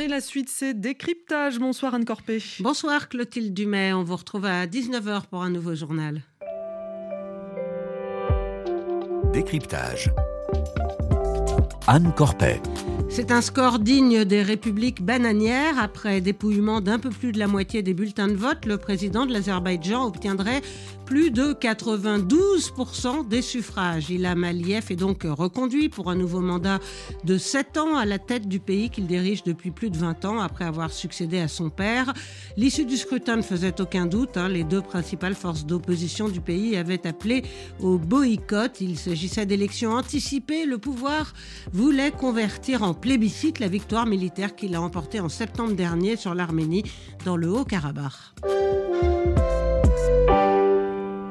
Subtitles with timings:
[0.00, 1.60] Et la suite, c'est décryptage.
[1.60, 2.42] Bonsoir Anne Corpé.
[2.58, 3.92] Bonsoir Clotilde Dumay.
[3.92, 6.20] On vous retrouve à 19h pour un nouveau journal.
[9.32, 10.10] Décryptage.
[11.86, 12.60] Anne Corpet.
[13.08, 15.78] C'est un score digne des républiques bananières.
[15.78, 19.32] Après dépouillement d'un peu plus de la moitié des bulletins de vote, le président de
[19.32, 20.62] l'Azerbaïdjan obtiendrait
[21.04, 24.10] plus de 92% des suffrages.
[24.10, 26.80] Ilham Aliyev est donc reconduit pour un nouveau mandat
[27.24, 30.40] de 7 ans à la tête du pays qu'il dirige depuis plus de 20 ans
[30.40, 32.14] après avoir succédé à son père.
[32.56, 34.36] L'issue du scrutin ne faisait aucun doute.
[34.36, 34.48] Hein.
[34.48, 37.42] Les deux principales forces d'opposition du pays avaient appelé
[37.80, 38.80] au boycott.
[38.80, 40.64] Il s'agissait d'élections anticipées.
[40.64, 41.34] Le pouvoir
[41.72, 46.84] voulait convertir en plébiscite la victoire militaire qu'il a emportée en septembre dernier sur l'Arménie
[47.26, 48.14] dans le Haut-Karabakh.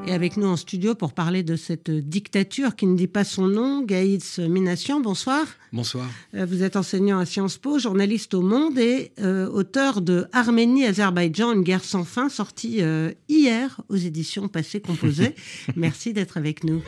[0.06, 3.48] Et avec nous en studio pour parler de cette dictature qui ne dit pas son
[3.48, 5.44] nom, Gaïds Minassian, bonsoir.
[5.72, 6.08] Bonsoir.
[6.36, 11.54] Euh, vous êtes enseignant à Sciences Po, journaliste au Monde et euh, auteur de Arménie-Azerbaïdjan,
[11.54, 15.34] une guerre sans fin, sortie euh, hier aux éditions Passé Composé.
[15.74, 16.84] Merci d'être avec nous.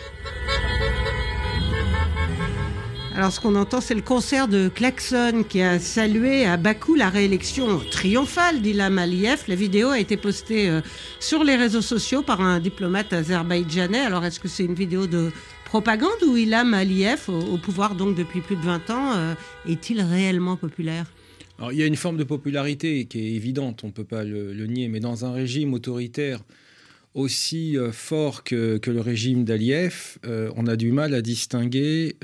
[3.16, 7.08] Alors, ce qu'on entend, c'est le concert de Klaxon qui a salué à Bakou la
[7.08, 9.44] réélection triomphale d'Ilham Aliyev.
[9.48, 10.82] La vidéo a été postée euh,
[11.18, 14.00] sur les réseaux sociaux par un diplomate azerbaïdjanais.
[14.00, 15.30] Alors, est-ce que c'est une vidéo de
[15.64, 19.34] propagande ou Ilham Aliyev, au, pouvoir donc depuis plus de 20 ans, euh,
[19.66, 21.10] est-il réellement populaire?
[21.56, 24.24] Alors, il y a une forme de popularité qui est évidente, on ne peut pas
[24.24, 26.40] le, nier, mais dans un régime autoritaire
[27.14, 30.18] aussi euh, fort que, le régime d'Aliyev,
[30.54, 32.14] on a du mal à distinguer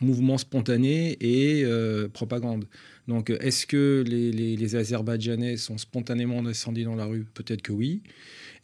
[0.00, 2.66] mouvement spontané et euh, propagande.
[3.06, 7.24] Donc, est-ce que les, Azerbaïdjanais sont spontanément descendus dans la rue?
[7.34, 8.02] Peut-être que oui.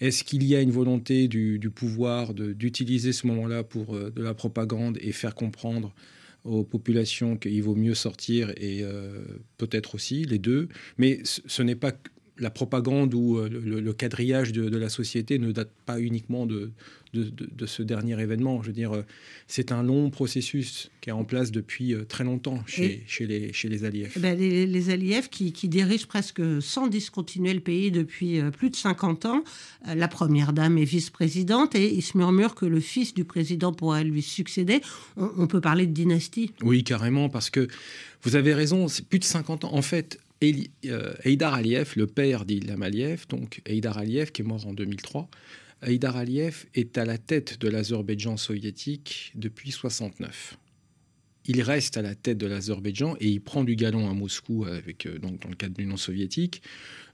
[0.01, 4.35] Est-ce qu'il y a une volonté du, pouvoir d'utiliser ce moment-là pour euh, de la
[4.35, 5.95] propagande et faire comprendre
[6.45, 9.25] aux populations qu'il vaut mieux sortir et euh,
[9.57, 10.69] peut-être aussi les deux?
[10.99, 11.93] Mais ce, n'est pas
[12.39, 16.73] la propagande ou le, quadrillage de, la société ne date pas uniquement de,
[17.15, 18.63] de, ce dernier événement.
[18.63, 19.03] Je veux dire, euh,
[19.47, 23.53] c'est un long processus qui est en place depuis euh, très longtemps chez, chez les,
[23.53, 24.13] chez les Aliyev.
[24.17, 28.71] Eh ben, les, les Aliyev qui, dirigent presque sans discontinuer le pays depuis euh, plus
[28.71, 29.45] de 50 ans.
[29.87, 34.05] La première dame est vice-présidente et il se murmure que le fils du président pourrait
[34.05, 34.81] lui succéder.
[35.17, 36.53] On, peut parler de dynastie?
[36.63, 37.69] Oui, carrément, parce que
[38.23, 39.75] vous avez raison, c'est plus de 50 ans.
[39.75, 44.75] En fait, Eidar Aliyev, le père d'Ilham Aliyev, donc Eidar Aliyev qui est mort en
[44.75, 45.31] 2003,
[45.85, 50.57] Haïdar Aliyev est à la tête de l'Azerbaïdjan soviétique depuis 69.
[51.47, 55.05] Il reste à la tête de l'Azerbaïdjan et il prend du galon à Moscou avec,
[55.05, 56.63] euh, donc, dans le cadre de l'Union soviétique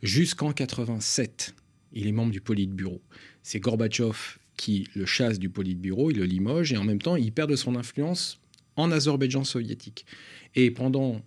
[0.04, 1.56] jusqu'en 87.
[1.92, 3.02] Il est membre du Politburo.
[3.42, 7.32] C'est Gorbatchev qui le chasse du Politburo, il le limoge et en même temps il
[7.32, 8.40] perd de son influence
[8.76, 10.06] en Azerbaïdjan soviétique.
[10.54, 11.22] Et pendant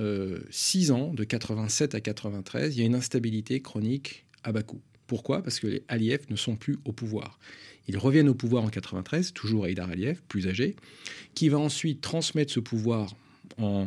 [0.00, 4.80] euh, six ans, de 87 à 93, il y a une instabilité chronique à Bakou.
[5.06, 5.42] Pourquoi?
[5.42, 7.38] Parce que les Aliyev ne sont plus au pouvoir.
[7.88, 10.76] Ils reviennent au pouvoir en 93, toujours Haïdar Aliyev, plus âgé,
[11.34, 13.14] qui va ensuite transmettre ce pouvoir
[13.58, 13.86] en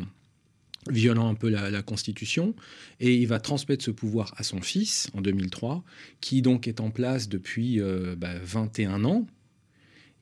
[0.89, 2.55] violant un peu la, constitution,
[2.99, 5.83] et il va transmettre ce pouvoir à son fils en 2003,
[6.21, 9.27] qui donc est en place depuis 21 euh, bah, ans,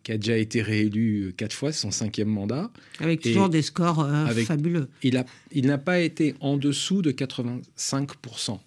[0.06, 2.72] qui a déjà été réélu quatre fois, son cinquième mandat.
[3.00, 4.88] Avec toujours des scores euh, fabuleux.
[5.02, 8.60] Il n'a il pas été en dessous de 85%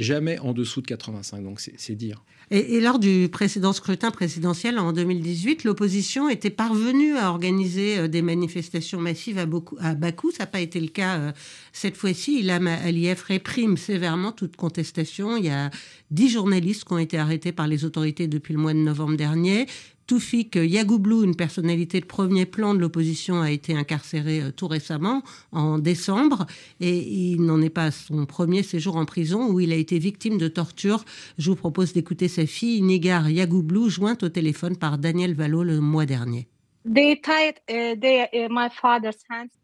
[0.00, 1.44] jamais en dessous de 85.
[1.44, 2.24] Donc c'est dire.
[2.52, 8.22] Et, lors du précédent scrutin présidentiel en 2018, l'opposition était parvenue à organiser euh, des
[8.22, 9.46] manifestations massives à,
[9.78, 10.32] à Bakou.
[10.32, 11.32] Ça n'a pas été le cas euh,
[11.72, 12.40] cette fois-ci.
[12.40, 15.36] Ilham Aliyev réprime sévèrement toute contestation.
[15.36, 15.70] Il y a
[16.10, 19.66] dix journalistes qui ont été arrêtés par les autorités depuis le mois de novembre dernier.
[20.10, 25.22] Toufik Yagoublou, une personnalité de premier plan de l'opposition, a été incarcéré euh, tout récemment,
[25.52, 26.46] en décembre,
[26.80, 30.00] et il n'en est pas à son premier séjour en prison où il a été
[30.00, 31.04] victime de torture.
[31.38, 35.78] Je vous propose d'écouter sa fille, Nigar Yagoublou, jointe au téléphone par Daniel Valo le
[35.78, 36.48] mois dernier.
[36.88, 37.14] Uh,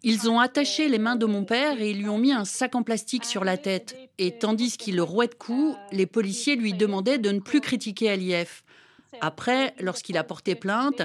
[0.05, 2.77] ils ont attaché les mains de mon père et ils lui ont mis un sac
[2.77, 3.97] en plastique sur la tête.
[4.19, 8.11] Et tandis qu'il le rouait de coups, les policiers lui demandaient de ne plus critiquer
[8.11, 8.63] Aliyev.
[9.21, 11.03] Après, lorsqu'il a porté plainte,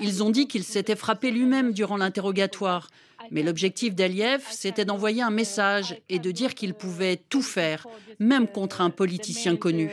[0.00, 2.90] ils ont dit qu'il s'était frappé lui-même durant l'interrogatoire.
[3.30, 7.86] Mais l'objectif d'Aliyev, c'était d'envoyer un message et de dire qu'il pouvait tout faire,
[8.18, 9.90] même contre un politicien connu.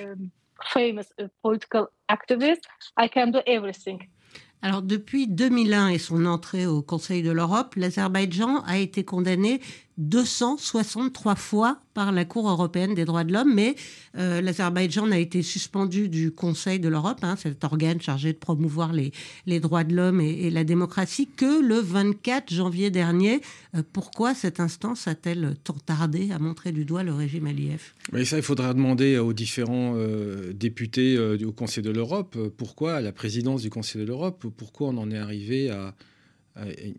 [4.63, 9.59] Alors depuis 2001 et son entrée au Conseil de l'Europe, l'Azerbaïdjan a été condamné
[9.97, 13.75] 263 fois par la Cour européenne des droits de l'homme, mais
[14.17, 18.93] euh, l'Azerbaïdjan a été suspendu du Conseil de l'Europe, hein, cet organe chargé de promouvoir
[18.93, 19.11] les,
[19.59, 23.41] droits de l'homme et, la démocratie, que le 24 janvier dernier.
[23.75, 27.81] Euh, pourquoi cette instance a-t-elle tant tardé à montrer du doigt le régime Aliyev?
[28.13, 33.01] Mais ça, il faudra demander aux différents euh, députés au Conseil de l'Europe pourquoi, à
[33.01, 35.94] la présidence du Conseil de l'Europe, pourquoi on en est arrivé à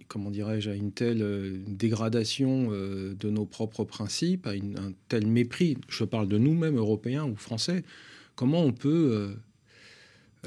[0.09, 5.27] comment dirais-je, à une telle euh, dégradation euh, de nos propres principes, à un tel
[5.27, 7.85] mépris, je parle de nous-mêmes, Européens ou Français,
[8.35, 9.11] comment on peut...
[9.13, 9.35] Euh,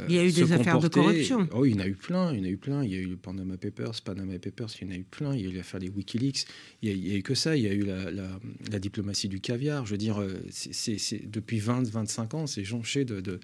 [0.09, 1.47] il y a eu des affaires de corruption.
[1.53, 2.83] Oh, il y en a eu plein, il y en a eu plein.
[2.83, 5.33] Il y a eu le Panama Papers, Panama Papers, il y en a eu plein.
[5.33, 6.47] Il y a eu l'affaire des WikiLeaks.
[6.81, 7.55] Il n'y a, eu que ça.
[7.55, 9.85] Il y a eu la, diplomatie du caviar.
[9.85, 13.39] Je veux dire, c'est, depuis 20-25 ans, c'est jonché de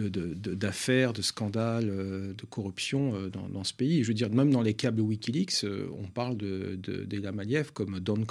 [0.00, 4.02] d'affaires, de, scandales, euh, de corruption euh, dans, ce pays.
[4.02, 8.00] Je veux dire, même dans les câbles Wikileaks, euh, on parle de, de, Maliev comme
[8.00, 8.24] Don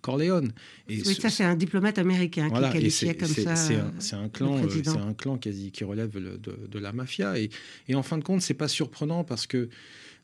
[0.00, 0.52] Corleone.
[0.88, 3.56] Et oui, ça, c'est un diplomate américain qui est qualifié comme ça.
[3.56, 7.38] C'est un, clan, c'est un clan quasi qui relève de, la mafia.
[7.38, 7.50] Et,
[7.88, 9.68] et, en fin de compte, c'est pas surprenant parce que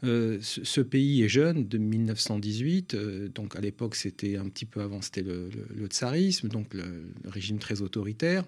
[0.02, 2.96] ce, pays est jeune, de 1918.
[3.34, 5.50] donc à l'époque, c'était un petit peu avant, c'était le,
[5.88, 8.44] tsarisme, donc le, régime très autoritaire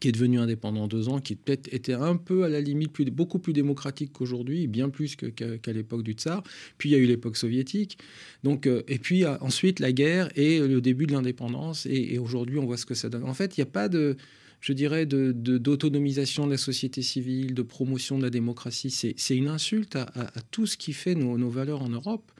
[0.00, 2.92] qui est devenu indépendant en deux ans, qui peut-être était un peu à la limite
[2.92, 6.42] plus, beaucoup plus démocratique qu'aujourd'hui, bien plus qu'à l'époque du tsar.
[6.76, 7.98] Puis il y a eu l'époque soviétique.
[8.44, 11.86] Donc, euh, et puis ensuite la guerre et le début de l'indépendance.
[11.86, 13.24] Et, aujourd'hui, on voit ce que ça donne.
[13.24, 14.16] En fait, il n'y a pas de,
[14.60, 18.90] je dirais, d'autonomisation de, de, la société civile, de promotion de la démocratie.
[18.90, 22.32] C'est une insulte à, tout ce qui fait nos, valeurs en Europe.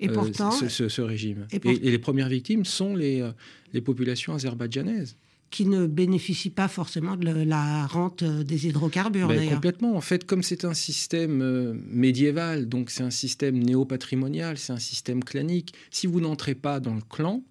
[0.00, 1.46] Et euh, pourtant, ce, régime.
[1.50, 3.32] Et, et, les premières victimes sont les, euh,
[3.72, 5.16] les populations azerbaïdjanaises
[5.50, 9.28] qui ne bénéficient pas forcément de la rente des hydrocarbures.
[9.28, 9.96] Ben, complètement.
[9.96, 14.78] En fait, comme c'est un système euh, médiéval, donc c'est un système néo-patrimonial, c'est un
[14.78, 17.42] système clanique, si vous n'entrez pas dans le clan,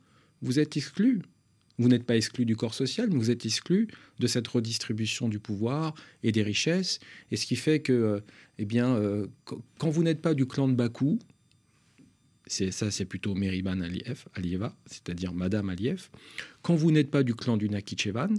[0.42, 1.22] vous êtes exclu.
[1.80, 3.88] Vous n'êtes pas exclu du corps social, mais vous êtes exclu
[4.20, 5.94] de cette redistribution du pouvoir
[6.24, 7.00] et des richesses.
[7.30, 8.20] Et ce qui fait que, euh,
[8.58, 9.28] eh bien, euh,
[9.78, 11.20] quand vous n'êtes pas du clan de Bakou,
[12.48, 16.10] ça, c'est plutôt Meriban Aliyev, Alieva, c'est-à-dire Madame Aliyev.
[16.62, 18.30] Quand vous n'êtes pas du clan du Nakhichevan,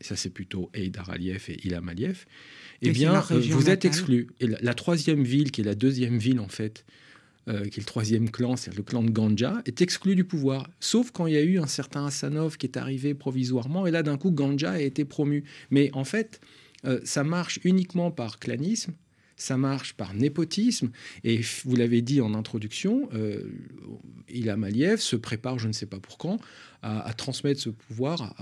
[0.00, 2.24] ça c'est plutôt Eidar Aliyev et Ilham Aliyev,
[2.82, 4.28] eh bien, euh, vous êtes exclu.
[4.40, 6.84] Et la, troisième ville, qui est la deuxième ville en fait,
[7.48, 10.68] euh, qui est le troisième clan, c'est le clan de Ganja, est exclu du pouvoir.
[10.80, 14.02] Sauf quand il y a eu un certain Hassanov qui est arrivé provisoirement, et là
[14.02, 15.44] d'un coup Ganja a été promu.
[15.70, 16.40] Mais en fait,
[16.84, 18.92] euh, ça marche uniquement par clanisme
[19.42, 20.90] ça marche par népotisme.
[21.24, 23.42] Et vous l'avez dit en introduction, euh,
[24.28, 26.38] Ilham Aliyev se prépare, je ne sais pas pour quand,
[26.82, 28.34] à, transmettre ce pouvoir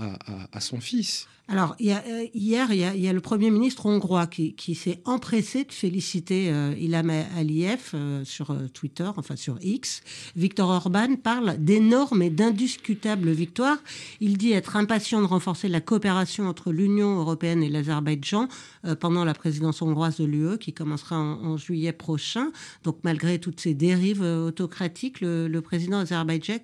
[0.51, 1.27] à, son fils.
[1.47, 5.71] Alors, y euh, hier, il y, a, le Premier ministre hongrois qui, s'est empressé de
[5.73, 10.01] féliciter euh, Ilham Aliyev euh, sur Twitter, enfin sur X.
[10.37, 13.79] Victor Orban parle d'énormes et d'indiscutables victoires.
[14.21, 18.47] Il dit être impatient de renforcer la coopération entre l'Union européenne et l'Azerbaïdjan
[18.99, 22.51] pendant la présidence hongroise de l'UE qui commencera en, juillet prochain.
[22.83, 26.59] Donc, malgré toutes ces dérives autocratiques, le, le président azerbaïdjan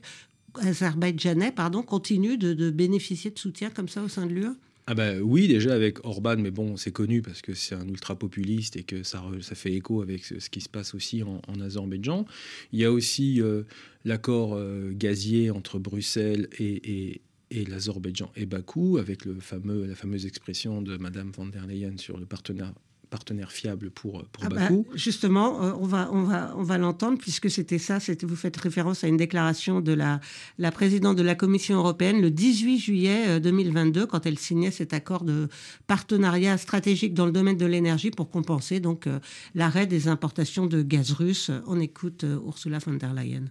[0.59, 4.48] azerbaïdjanais pardon, continue de, bénéficier de soutien comme ça au sein de l'UE?
[4.89, 8.77] Ah ben oui, déjà avec Orban, mais bon, c'est connu parce que c'est un ultra-populiste
[8.77, 12.25] et que ça, ça fait écho avec ce, qui se passe aussi en, Azerbaïdjan.
[12.71, 13.63] Il y a aussi euh,
[14.06, 17.21] l'accord euh, gazier entre Bruxelles et,
[17.51, 21.98] et, l'Azerbaïdjan et Bakou, avec le fameux, la fameuse expression de Madame van der Leyen
[21.98, 22.74] sur le partenariat
[23.09, 24.86] partenaire fiable pour, pour ah bah, Bakou.
[24.94, 29.04] justement, euh, on va, on va, on va l'entendre puisque c'était ça, vous faites référence
[29.04, 30.19] à une déclaration de la,
[30.57, 34.93] la présidente de la Commission européenne le 18 juillet 2022 euh, quand elle signait cet
[34.93, 35.48] accord de
[35.88, 39.20] partenariat stratégique dans le domaine de l'énergie pour compenser donc euh,
[39.55, 41.51] l'arrêt des importations de gaz russe.
[41.65, 43.46] On écoute Ursula von der Leyen.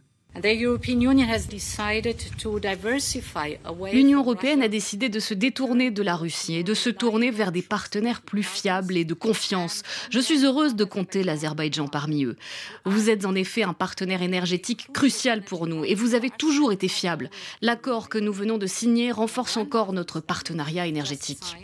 [3.93, 7.53] L'Union européenne a décidé de se détourner de la Russie et de se tourner vers
[7.53, 9.83] des partenaires plus fiables et de confiance.
[10.11, 12.37] Je suis heureuse de compter l'Azerbaïdjan parmi eux.
[12.85, 16.89] Vous êtes en effet un partenaire énergétique crucial pour nous et vous avez toujours été
[16.89, 17.31] fiable.
[17.63, 21.57] L'accord que nous venons de signer renforce encore notre partenariat énergétique.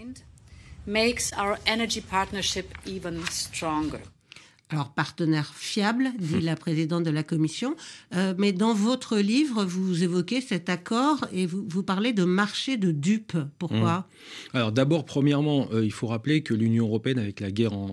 [4.73, 7.77] Alors, partenaire fiable, dit la présidente de la commission.
[8.15, 12.79] Euh, mais dans votre livre, vous évoquez cet accord et vous, vous parlez de marché
[12.79, 13.37] de dupes.
[13.59, 13.99] Pourquoi?
[13.99, 14.57] Mmh.
[14.57, 17.93] Alors, d'abord, premièrement, euh, il faut rappeler que l'Union européenne, avec la guerre en,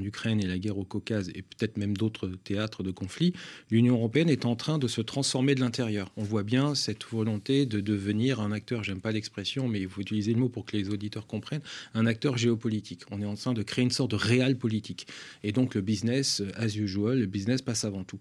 [0.00, 3.34] Ukraine et la guerre au Caucase, et peut-être même d'autres théâtres de conflit,
[3.70, 6.10] l'Union européenne est en train de se transformer de l'intérieur.
[6.16, 10.00] On voit bien cette volonté de devenir un acteur, j'aime pas l'expression, mais il faut
[10.00, 11.60] utiliser le mot pour que les auditeurs comprennent,
[11.94, 13.02] un acteur géopolitique.
[13.10, 15.06] On est en train de créer une sorte de réel politique.
[15.42, 18.18] Et donc, business as usual, le business passe avant tout.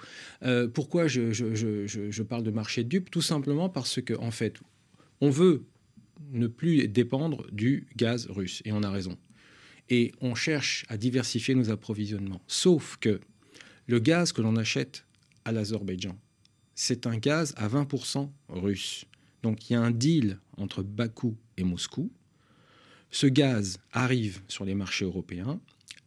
[0.73, 4.59] pourquoi je, parle de marché de Tout simplement parce que, en fait,
[5.21, 5.65] on veut
[6.31, 9.17] ne plus dépendre du gaz russe, et on a raison.
[9.89, 12.41] Et on cherche à diversifier nos approvisionnements.
[12.47, 13.19] Sauf que
[13.87, 15.05] le gaz que l'on achète
[15.45, 16.17] à l'Azerbaïdjan,
[16.75, 19.05] c'est un gaz à 20% russe.
[19.41, 22.11] Donc il y a un deal entre Bakou et Moscou.
[23.09, 25.59] Ce gaz arrive sur les marchés européens.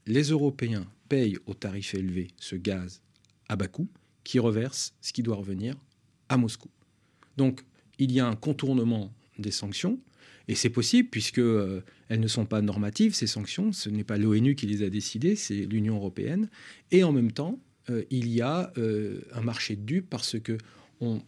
[0.06, 3.02] Les Européens payent au tarif élevé ce gaz
[3.48, 3.88] à Bakou,
[4.24, 5.74] qui reverse ce qui doit revenir
[6.28, 6.70] à Moscou.
[7.36, 7.64] Donc
[7.98, 9.98] il y a un contournement des sanctions.
[10.48, 13.72] Et c'est possible puisque euh, elles ne sont pas normatives, ces sanctions.
[13.72, 16.50] Ce n'est pas l'ONU qui les a décidées, c'est l'Union européenne.
[16.90, 20.58] Et en même temps, euh, il y a euh, un marché de dupes parce que
[21.00, 21.20] on,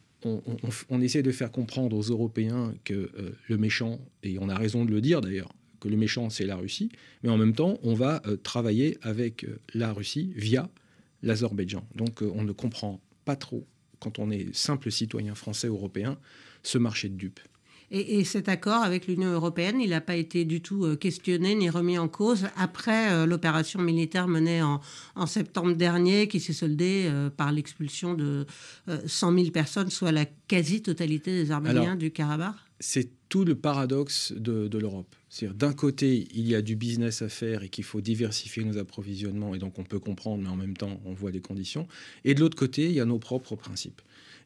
[1.00, 3.10] essaie de faire comprendre aux Européens que
[3.48, 5.52] le méchant, et on a raison de le dire d'ailleurs,
[5.84, 6.90] que le méchant c'est la Russie,
[7.22, 10.70] mais en même temps on va travailler avec la Russie via
[11.22, 11.86] l'Azerbaïdjan.
[11.94, 13.66] Donc on ne comprend pas trop,
[13.98, 16.16] quand on est simple citoyen français européen,
[16.62, 17.40] ce marché de dupes.
[17.90, 21.70] Et, cet accord avec l'Union européenne, il n'a pas été du tout euh, questionné ni
[21.70, 24.80] remis en cause après euh, l'opération militaire menée en,
[25.26, 28.46] septembre dernier, qui s'est soldée euh, par l'expulsion de
[29.06, 32.56] 100 000 personnes, soit la quasi-totalité des Arméniens du Karabakh?
[32.80, 35.14] C'est tout le paradoxe de, de l'Europe.
[35.34, 38.78] C'est-à-dire, d'un côté, il y a du business à faire et qu'il faut diversifier nos
[38.78, 41.88] approvisionnements, et donc on peut comprendre, mais en même temps, on voit les conditions.
[42.24, 44.00] Et de l'autre côté, il y a nos propres principes.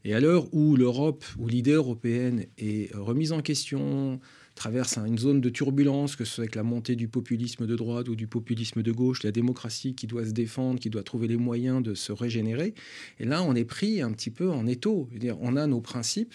[0.06, 4.18] Et à l'heure où l'Europe, où l'idée européenne est remise en question,
[4.54, 8.08] traverse une zone de turbulence, que ce soit avec la montée du populisme de droite
[8.08, 11.36] ou du populisme de gauche, la démocratie qui doit se défendre, qui doit trouver les
[11.36, 12.72] moyens de se régénérer.
[13.20, 15.10] Et là, on est pris un petit peu en étau.
[15.38, 16.34] on a nos principes,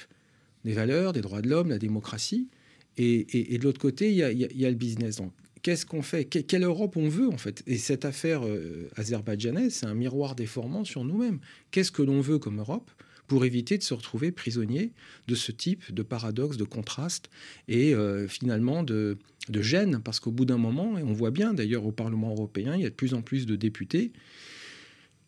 [0.63, 2.50] des valeurs, des droits de l'homme, la démocratie.
[2.97, 4.23] Et, de l'autre côté, il y,
[4.65, 5.17] a, le business.
[5.17, 6.25] Donc, qu'est-ce qu'on fait?
[6.25, 7.63] Quelle Europe on veut, en fait?
[7.67, 11.39] Et cette affaire euh, azerbaïdjanaise, c'est un miroir déformant sur nous-mêmes.
[11.71, 12.91] Qu'est-ce que l'on veut comme Europe
[13.27, 14.91] pour éviter de se retrouver prisonnier
[15.27, 17.29] de ce type de paradoxe, de contraste
[17.67, 19.17] et euh, finalement de,
[19.50, 22.75] de gêne, parce qu'au bout d'un moment, et on voit bien d'ailleurs au Parlement européen,
[22.75, 24.12] il y a de plus en plus de députés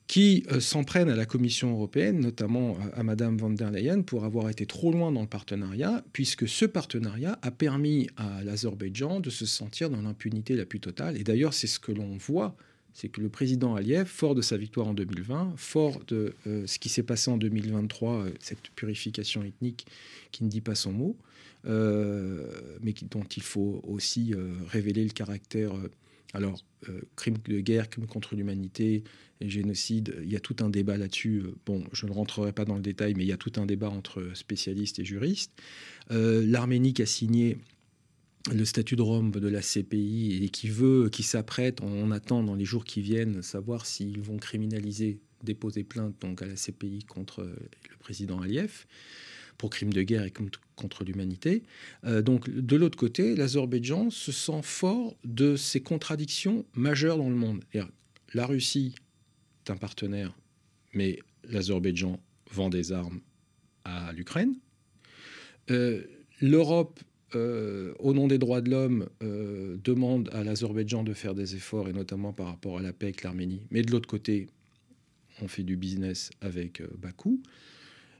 [0.07, 4.01] qui euh, s'en prennent à la Commission européenne, notamment euh, à Madame van der Leyen,
[4.01, 9.19] pour avoir été trop loin dans le partenariat, puisque ce partenariat a permis à l'Azerbaïdjan
[9.19, 11.17] de se sentir dans l'impunité la plus totale.
[11.17, 12.55] Et d'ailleurs, c'est ce que l'on voit
[12.97, 16.79] c'est que le président Aliyev, fort de sa victoire en 2020, fort de euh, ce
[16.79, 19.85] qui s'est passé en 2023, euh, cette purification ethnique
[20.31, 21.17] qui ne dit pas son mot,
[21.65, 24.33] mais dont il faut aussi
[24.69, 25.73] révéler le caractère.
[26.35, 26.63] Alors,
[27.15, 29.03] crime de guerre, crime contre l'humanité,
[29.41, 31.43] génocide, il y a tout un débat là-dessus.
[31.65, 33.89] Bon, je ne rentrerai pas dans le détail, mais il y a tout un débat
[33.89, 35.51] entre spécialistes et juristes.
[36.09, 37.57] L'Arménie qui a signé
[38.53, 42.55] le statut de Rome de la CPI et qui veut, qui s'apprête, on attend dans
[42.55, 47.41] les jours qui viennent, savoir s'ils vont criminaliser, déposer plainte donc à la CPI contre
[47.43, 48.85] le président Aliyev
[49.57, 50.33] pour crimes de guerre et
[50.75, 51.63] contre l'humanité.
[52.03, 57.35] Euh, donc de l'autre côté, l'Azerbaïdjan se sent fort de ces contradictions majeures dans le
[57.35, 57.63] monde.
[58.33, 58.95] La Russie
[59.65, 60.35] est un partenaire,
[60.93, 61.19] mais
[61.49, 62.19] l'Azerbaïdjan
[62.51, 63.21] vend des armes
[63.83, 64.55] à l'Ukraine.
[65.71, 66.03] Euh,
[66.41, 66.99] L'Europe
[67.35, 71.89] euh, au nom des droits de l'homme, euh, demande à l'Azerbaïdjan de faire des efforts,
[71.89, 73.63] et notamment par rapport à la paix avec l'Arménie.
[73.71, 74.47] Mais de l'autre côté,
[75.41, 77.41] on fait du business avec euh, Bakou.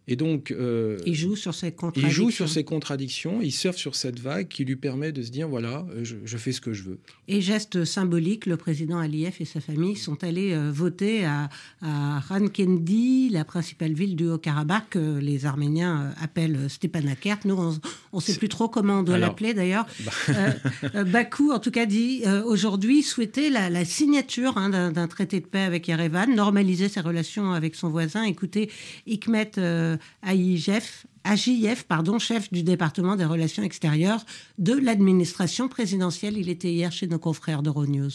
[0.07, 2.09] Et donc, euh, il joue sur ces contradictions.
[2.09, 5.31] Il joue sur ces contradictions, il surfe sur cette vague qui lui permet de se
[5.31, 6.99] dire voilà, je, fais ce que je veux.
[7.27, 11.49] Et geste symbolique, le président Aliyev et sa famille sont allés euh, voter à,
[11.81, 17.39] à Rankendi, la principale ville du Haut-Karabakh, que les Arméniens euh, appellent Stepanakert.
[17.45, 17.79] Nous, on
[18.13, 19.85] ne sait plus trop comment on doit l'appeler d'ailleurs.
[20.27, 21.03] Bah.
[21.03, 25.87] Bakou, en tout cas, dit aujourd'hui souhaiter la, signature hein, d'un traité de paix avec
[25.87, 28.23] Yerevan, normaliser ses relations avec son voisin.
[28.23, 28.71] Écoutez,
[29.05, 29.51] Hikmet.
[31.25, 34.23] AJF, pardon, chef du département des relations extérieures
[34.59, 36.37] de l'administration présidentielle.
[36.37, 38.11] Il était hier chez nos confrères d'Euronews.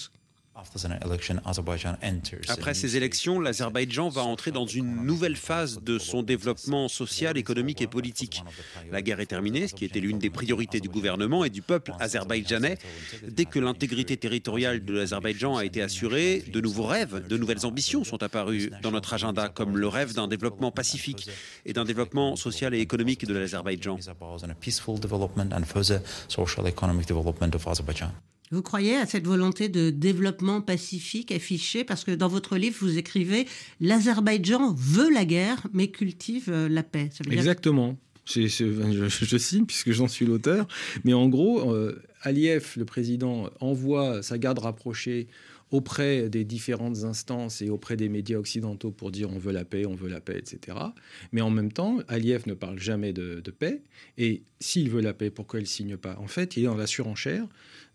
[2.48, 7.80] Après ces élections, l'Azerbaïdjan va entrer dans une nouvelle phase de son développement social, économique
[7.80, 8.42] et politique.
[8.90, 11.92] La guerre est terminée, ce qui était l'une des priorités du gouvernement et du peuple
[12.00, 12.78] azerbaïdjanais.
[13.28, 18.04] Dès que l'intégrité territoriale de l'Azerbaïdjan a été assurée, de nouveaux rêves, de nouvelles ambitions
[18.04, 21.28] sont apparus dans notre agenda, comme le rêve d'un développement pacifique
[21.64, 23.98] et d'un développement social et économique de l'Azerbaïdjan.
[28.52, 31.84] Vous croyez à cette volonté de développement pacifique affichée?
[31.84, 33.46] Parce que dans votre livre, vous écrivez
[33.80, 37.10] L'Azerbaïdjan veut la guerre, mais cultive euh, la paix.
[37.30, 37.96] Exactement.
[38.26, 40.66] Je, je, signe puisque j'en suis l'auteur.
[41.04, 45.28] Mais en gros, euh, Aliyev, le président, envoie sa garde rapprochée
[45.70, 49.86] auprès des différentes instances et auprès des médias occidentaux pour dire on veut la paix,
[49.86, 50.76] on veut la paix, etc.
[51.32, 53.82] Mais en même temps, Aliyev ne parle jamais de, paix.
[54.16, 56.16] Et s'il veut la paix, pourquoi il ne signe pas?
[56.18, 57.46] En fait, il est dans la surenchère.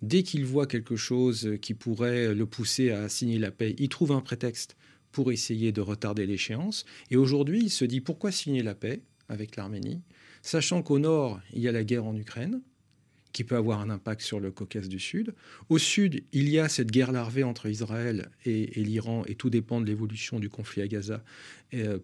[0.01, 4.11] Dès qu'il voit quelque chose qui pourrait le pousser à signer la paix, il trouve
[4.11, 4.75] un prétexte
[5.11, 6.85] pour essayer de retarder l'échéance.
[7.09, 10.01] Et aujourd'hui, il se dit pourquoi signer la paix avec l'Arménie,
[10.41, 12.61] sachant qu'au nord, il y a la guerre en Ukraine
[13.35, 15.35] qui peut avoir un impact sur le Caucase du Sud.
[15.67, 19.81] Au sud, il y a cette guerre larvée entre Israël et, l'Iran, et tout dépend
[19.81, 21.21] de l'évolution du conflit à Gaza,
[21.73, 21.99] euh,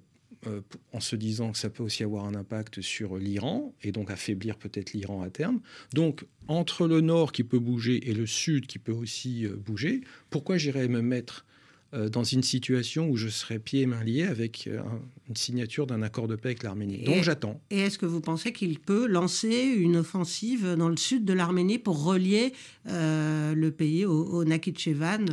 [0.48, 0.60] euh,
[0.92, 4.58] en se disant que ça peut aussi avoir un impact sur l'Iran, et donc affaiblir
[4.58, 5.62] peut-être l'Iran à terme.
[5.94, 10.02] Donc, entre le nord qui peut bouger et le sud qui peut aussi euh, bouger,
[10.32, 11.46] pourquoi j'irais me mettre
[11.94, 14.82] dans une situation où je serais pieds et mains liés avec euh,
[15.28, 17.04] une signature d'un accord de paix avec l'Arménie.
[17.04, 17.60] Donc j'attends.
[17.70, 21.80] Et est-ce que vous pensez qu'il peut lancer une offensive dans le sud de l'Arménie
[21.80, 22.54] pour relier
[22.88, 25.26] euh, le pays au, au Nakhichevan,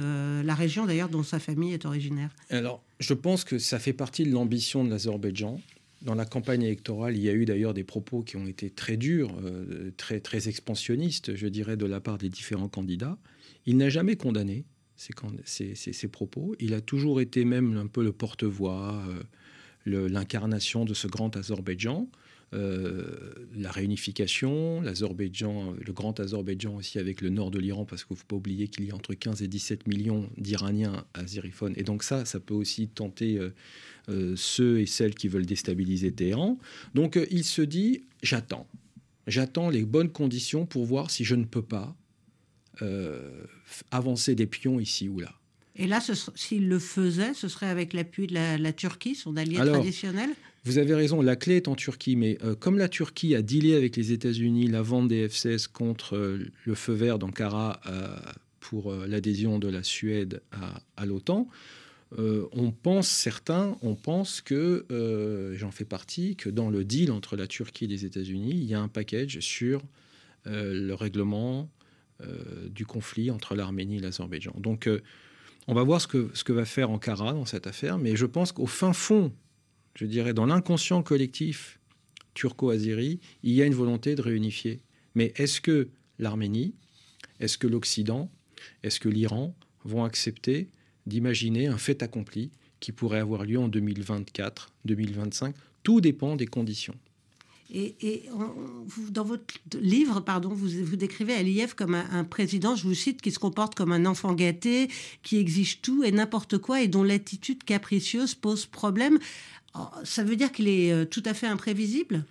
[0.44, 2.30] la région d'ailleurs dont sa famille est originaire?
[2.50, 5.60] Alors, je pense que ça fait partie de l'ambition de l'Azerbaïdjan.
[6.02, 8.96] Dans la campagne électorale, il y a eu d'ailleurs des propos qui ont été très
[8.96, 9.32] durs,
[9.96, 13.18] très, très expansionnistes, je dirais, de la part des différents candidats.
[13.66, 14.64] Il n'a jamais condamné
[14.98, 16.54] ses, propos.
[16.58, 19.02] Il a toujours été même un peu le porte-voix,
[19.86, 22.08] euh, l'incarnation de ce grand Azerbaïdjan.
[22.54, 28.14] Euh, la réunification, l'Azerbaïdjan, le grand Azerbaïdjan aussi avec le nord de l'Iran, parce qu'il
[28.14, 31.74] ne faut pas oublier qu'il y a entre 15 et 17 millions d'Iraniens azériphones.
[31.76, 33.38] Et donc ça, ça peut aussi tenter
[34.08, 36.58] euh, ceux et celles qui veulent déstabiliser Téhéran.
[36.94, 38.66] Donc il se dit, j'attends.
[39.26, 41.94] J'attends les bonnes conditions pour voir si je ne peux pas
[43.90, 45.32] avancer des pions ici ou là.
[45.78, 46.00] Et là,
[46.34, 50.30] s'il le faisait, ce serait avec l'appui de la, Turquie, son allié traditionnel?
[50.64, 53.74] Vous avez raison, la clé est en Turquie, mais euh, comme la Turquie a dealé
[53.74, 57.80] avec les États-Unis la vente des F-16 contre euh, le feu vert d'Ankara
[58.58, 60.42] pour l'adhésion de la Suède
[60.96, 61.48] à, l'OTAN,
[62.18, 64.84] on pense, certains, on pense que,
[65.56, 68.74] j'en fais partie, que dans le deal entre la Turquie et les États-Unis, il y
[68.74, 69.80] a un package sur
[70.44, 71.77] le règlement euh,
[72.70, 74.54] du conflit entre l'Arménie et l'Azerbaïdjan.
[74.58, 75.00] Donc, euh,
[75.68, 78.26] on va voir ce que, ce que va faire Ankara dans cette affaire, mais je
[78.26, 79.32] pense qu'au fin fond,
[79.94, 81.78] je dirais, dans l'inconscient collectif
[82.34, 84.80] turco-azéri, il y a une volonté de réunifier.
[85.14, 86.74] Mais est-ce que l'Arménie,
[87.40, 88.30] est-ce que l'Occident,
[88.82, 90.70] est-ce que l'Iran vont accepter
[91.06, 96.94] d'imaginer un fait accompli qui pourrait avoir lieu en 2024, 2025 Tout dépend des conditions.
[97.70, 98.24] Et,
[99.10, 103.38] dans votre livre, pardon, vous, décrivez Aliyev comme un, président, je vous cite, qui se
[103.38, 104.88] comporte comme un enfant gâté,
[105.22, 109.18] qui exige tout et n'importe quoi et dont l'attitude capricieuse pose problème.
[109.74, 112.24] Oh, ça veut dire qu'il est euh, tout à fait imprévisible?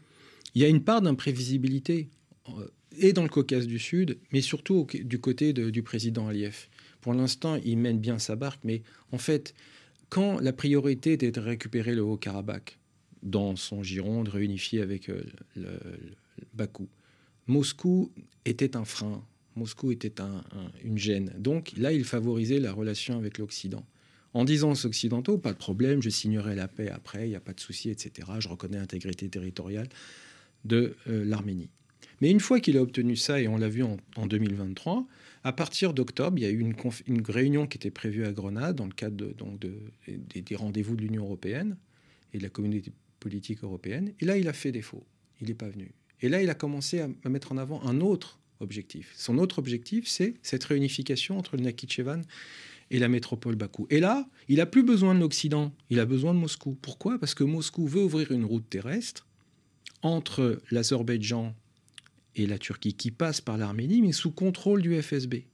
[0.55, 2.09] Il y a une part d'imprévisibilité,
[2.49, 6.65] euh, et dans le Caucase du Sud, mais surtout du côté du président Aliyev.
[7.01, 9.53] Pour l'instant, il mène bien sa barque, mais en fait,
[10.09, 12.79] quand la priorité était de récupérer le Haut-Karabakh,
[13.23, 15.23] dans son giron, de réunifier avec euh,
[15.55, 15.79] le,
[16.53, 16.87] Bakou.
[17.47, 18.11] Moscou
[18.45, 19.23] était un frein,
[19.55, 20.13] Moscou était
[20.83, 21.33] une gêne.
[21.37, 23.85] Donc là, il favorisait la relation avec l'Occident.
[24.33, 27.39] En disant aux Occidentaux, pas de problème, je signerai la paix après, il n'y a
[27.39, 28.29] pas de souci, etc.
[28.39, 29.87] Je reconnais l'intégrité territoriale
[30.65, 31.69] de euh, l'Arménie.
[32.21, 35.07] Mais une fois qu'il a obtenu ça, et on l'a vu en, 2023,
[35.43, 38.85] à partir d'octobre, il y a eu une, réunion qui était prévue à Grenade dans
[38.85, 39.73] le cadre donc de,
[40.07, 41.77] des rendez-vous de l'Union européenne
[42.33, 44.13] et de la communauté politique européenne.
[44.19, 45.05] Et là, il a fait défaut.
[45.41, 45.91] Il n'est pas venu.
[46.21, 49.13] Et là, il a commencé à, mettre en avant un autre objectif.
[49.15, 52.21] Son autre objectif, c'est cette réunification entre le Nakhichevan
[52.89, 53.85] et la métropole Bakou.
[53.89, 56.77] Et là, il n'a plus besoin de l'Occident, il a besoin de Moscou.
[56.81, 57.19] Pourquoi?
[57.19, 59.27] Parce que Moscou veut ouvrir une route terrestre
[60.01, 61.55] entre l'Azerbaïdjan
[62.35, 65.45] et la Turquie, qui passe par l'Arménie, mais sous contrôle du FSB.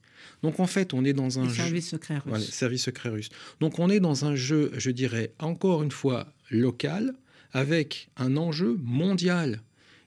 [0.41, 2.49] Donc en fait, on est dans un service secret russe.
[2.49, 3.29] service secret russe.
[3.59, 7.15] Donc on est dans un jeu, je dirais, encore une fois local,
[7.53, 9.61] avec un enjeu mondial.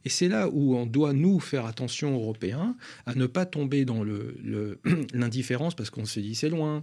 [0.04, 4.04] Et c'est là où on doit, nous, faire attention, Européens, à ne pas tomber dans
[5.14, 6.82] l'indifférence parce qu'on se dit c'est loin.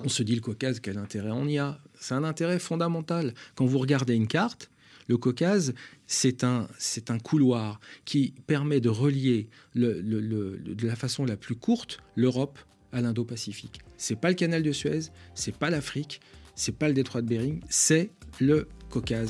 [0.00, 1.80] On se dit le Caucase, quel intérêt on y a?
[1.98, 3.32] C'est un intérêt fondamental.
[3.54, 4.70] Quand vous regardez une carte,
[5.06, 5.74] le Caucase,
[6.06, 6.68] c'est un,
[7.08, 12.58] un couloir qui permet de relier de la façon la plus courte l'Europe
[12.92, 13.80] à l'Indo-Pacifique.
[13.96, 16.20] C'est pas le canal de Suez, c'est pas l'Afrique,
[16.54, 18.68] c'est pas le détroit de Bering, c'est le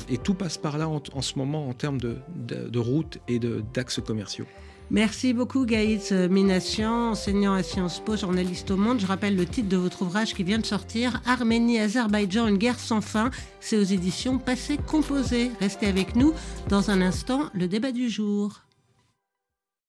[0.09, 3.39] Et tout passe par là en, ce moment en termes de, de, routes et
[3.73, 4.45] d'axes commerciaux.
[4.91, 8.99] Merci beaucoup Gaït Minassian, enseignant à Sciences Po, journaliste au Monde.
[8.99, 13.01] Je rappelle le titre de votre ouvrage qui vient de sortir, Arménie-Azerbaïdjan, une guerre sans
[13.01, 13.31] fin.
[13.59, 15.51] C'est aux éditions Passé Composé.
[15.59, 16.33] Restez avec nous
[16.69, 18.64] dans un instant, le débat du jour.